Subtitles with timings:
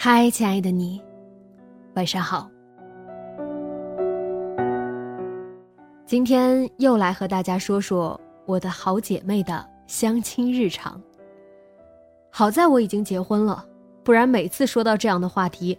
[0.00, 1.02] 嗨，亲爱的你，
[1.96, 2.48] 晚上好。
[6.06, 11.02] 今天又来和大家说说我的好姐妹的相亲日常。
[12.30, 13.66] 好在我已经结婚了，
[14.04, 15.76] 不然每次说到这样的话题，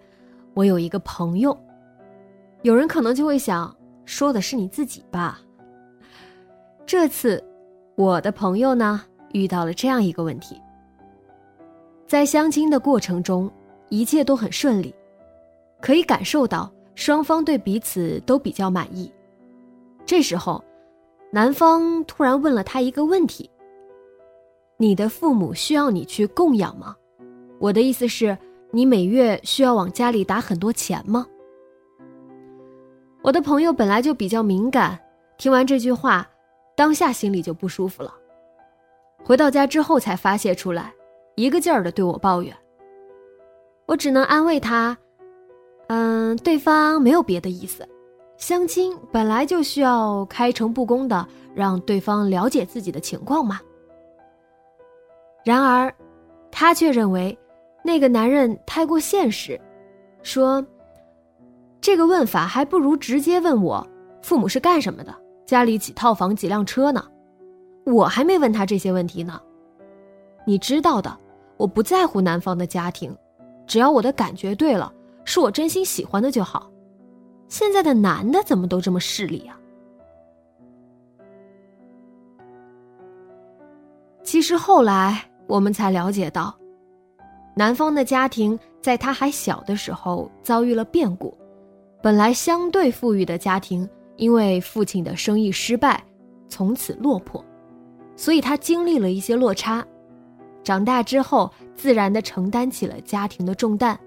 [0.54, 1.58] 我有一个朋友，
[2.64, 3.74] 有人可能就会想，
[4.04, 5.40] 说的是你自己吧。
[6.86, 7.42] 这次，
[7.96, 10.62] 我的朋友呢遇到了这样一个问题，
[12.06, 13.50] 在相亲的过程中。
[13.90, 14.94] 一切都很顺利，
[15.82, 19.12] 可以感受到双方对彼此都比较满意。
[20.06, 20.64] 这时候，
[21.32, 23.50] 男方突然问了他一个问题
[24.78, 26.96] ：“你的父母需要你去供养吗？
[27.60, 28.38] 我的意思是，
[28.72, 31.28] 你每月需要往家里打很多钱吗？”
[33.22, 34.98] 我的朋友本来就比较敏感，
[35.38, 36.28] 听完这句话，
[36.76, 38.14] 当下心里就不舒服了。
[39.24, 40.94] 回到家之后才发泄出来，
[41.36, 42.56] 一个劲儿的对我抱怨。
[43.90, 44.96] 我只能安慰他，
[45.88, 47.90] 嗯，对方没有别的意思，
[48.38, 53.60] 相亲本来就需要开诚布公的让对方了解自己的情况嘛。
[55.44, 55.92] 然而，
[56.52, 57.36] 他却认为
[57.84, 59.60] 那个男人太过现实，
[60.22, 60.64] 说
[61.82, 63.84] 这个问法还不如直接问我
[64.22, 65.12] 父母是干什么的，
[65.48, 67.04] 家里几套房几辆车呢，
[67.88, 69.42] 我还没问他这些问题呢。
[70.46, 71.18] 你知道的，
[71.58, 73.12] 我不在乎男方的家庭。
[73.70, 74.92] 只要我的感觉对了，
[75.24, 76.72] 是我真心喜欢的就好。
[77.48, 79.56] 现在的男的怎么都这么势利啊？
[84.24, 86.58] 其实后来我们才了解到，
[87.56, 91.38] 男方的家庭在他还小的时候遭遇了变故，
[92.02, 96.04] 本来相对富裕的家庭，因为父亲的生意失败，
[96.48, 97.46] 从此落魄，
[98.16, 99.86] 所以他经历了一些落差。
[100.70, 104.00] 长大之后，自然的承担起了家庭的重担，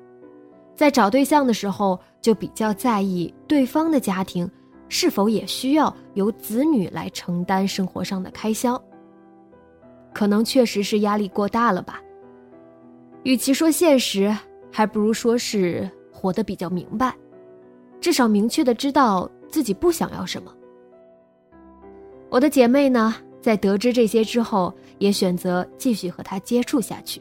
[0.77, 4.49] 在找对象的时候，就比较在意对方的家庭
[4.89, 8.81] 是否也需要由子女来承担生活上的开销。
[10.13, 12.01] 可能确实是压力过大了吧。
[13.25, 14.33] 与其说现实，
[14.71, 17.13] 还不如说是活得比较明白，
[18.01, 20.55] 至少明确的知道自己不想要什么。
[22.31, 23.17] 我的姐妹呢？
[23.43, 27.21] 在得知这些之后，也选择继续和他接触下去。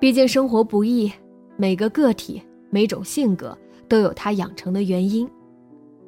[0.00, 1.10] 毕竟生活不易，
[1.56, 3.56] 每个个体、每种性格
[3.88, 5.28] 都有他养成的原因。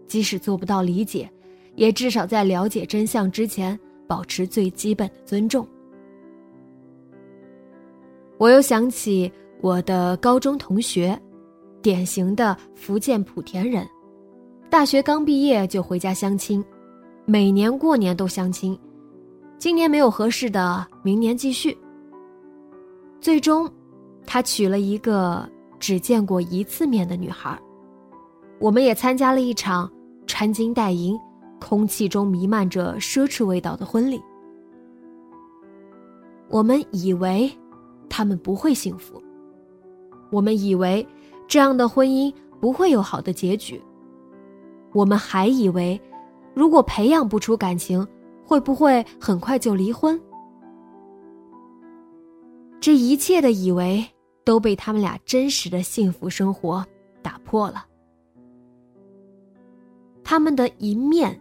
[0.09, 1.31] 即使做不到理解，
[1.77, 5.67] 也至少在了解真相之前，保持最基本的尊重。
[8.39, 11.19] 我又想起我的高中同学，
[11.81, 13.87] 典型的福建莆田人，
[14.73, 16.65] 大学刚毕业就回家相亲。
[17.27, 18.77] 每年过年都相亲，
[19.59, 21.77] 今年没有合适的，明年继续。
[23.21, 23.71] 最终，
[24.25, 25.47] 他娶了一个
[25.79, 27.61] 只见过一次面的女孩。
[28.59, 29.93] 我们也参加了一场
[30.27, 31.21] 穿金戴银、
[31.61, 34.19] 空气中弥漫着奢侈味道的婚礼。
[36.49, 37.53] 我们以为
[38.09, 39.23] 他们不会幸福，
[40.31, 41.07] 我们以为
[41.47, 43.79] 这样的婚姻不会有好的结局，
[44.93, 46.01] 我们还以为。
[46.55, 48.07] 如果培养不出感情，
[48.45, 50.21] 会不会很快就离婚？
[52.79, 54.05] 这一切的以为
[54.45, 56.85] 都被他们俩真实的幸福生活
[57.23, 57.87] 打破了。
[60.23, 61.41] 他们的一面，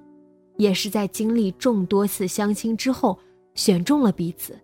[0.56, 3.20] 也是在经历众多次相亲之后
[3.54, 4.58] 选中了彼此。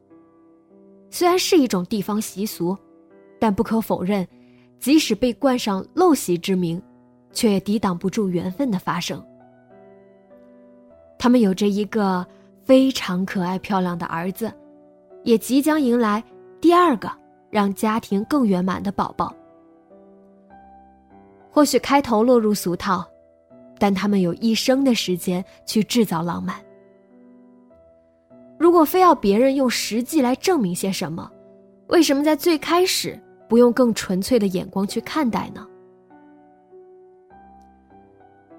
[1.09, 2.77] 虽然是一种地方习俗，
[3.37, 4.25] 但不可否认，
[4.79, 6.81] 即使被冠上陋习之名，
[7.31, 9.23] 却也抵挡不住缘分的发生。
[11.17, 12.25] 他们有着一个
[12.63, 14.51] 非常可爱漂亮的儿子，
[15.23, 16.23] 也即将迎来
[16.61, 17.11] 第二个
[17.49, 19.35] 让家庭更圆满的宝宝。
[21.51, 23.03] 或许开头落入俗套，
[23.79, 26.55] 但他们有一生的时间去制造浪漫。
[28.59, 31.31] 如果非要别人用实际来证明些什么，
[31.87, 33.19] 为什么在最开始
[33.49, 35.66] 不用更纯粹的眼光去看待呢？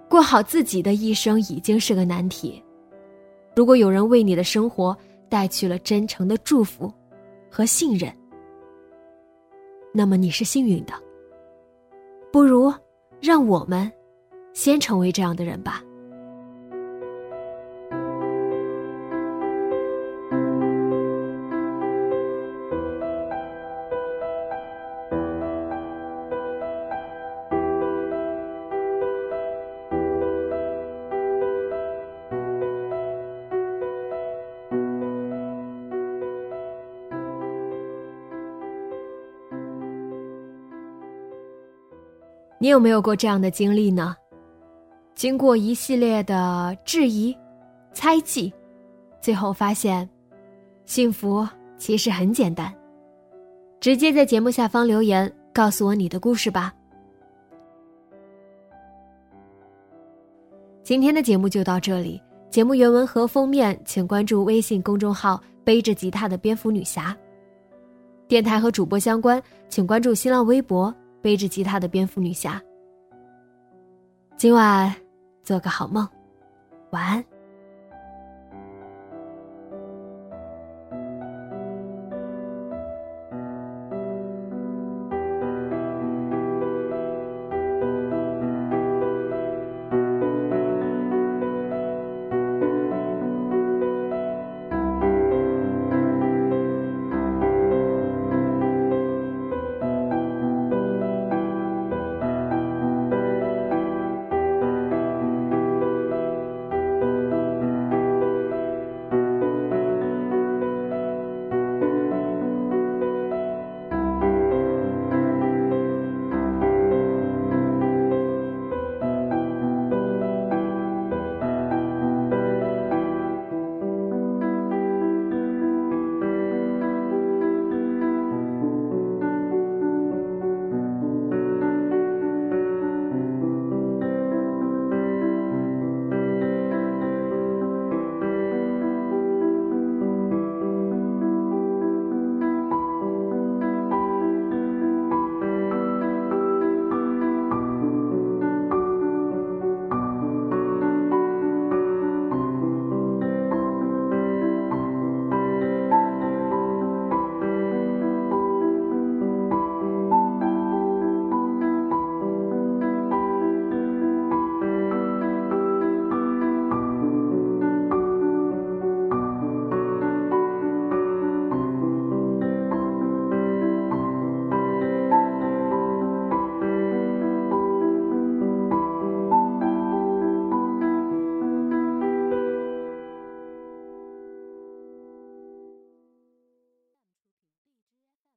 [0.08, 2.62] 过好自己的一生已经是个难题，
[3.54, 4.96] 如果有人为你的生活
[5.28, 6.92] 带去了真诚的祝福
[7.50, 8.12] 和信任，
[9.92, 10.94] 那么你是幸运的。
[12.32, 12.72] 不如，
[13.20, 13.90] 让我们
[14.52, 15.82] 先成为这样的人吧。
[42.68, 44.14] 你有没有过这样的经历呢？
[45.14, 47.34] 经过一系列的质疑、
[47.94, 48.52] 猜忌，
[49.22, 50.06] 最后发现，
[50.84, 51.48] 幸福
[51.78, 52.70] 其实很简单。
[53.80, 56.70] 直接在节目下方留言，告诉我你的故事吧。
[60.82, 62.20] 今天的节目就到这里，
[62.50, 67.16] 节目原文和封面请关注微信公众号“背着吉他的蝙蝠女侠”。
[68.28, 70.94] 电台和主播相关，请关注新浪微博。
[71.20, 72.60] 背着吉他的蝙蝠女侠，
[74.36, 74.94] 今晚
[75.42, 76.08] 做个好梦，
[76.90, 77.24] 晚安。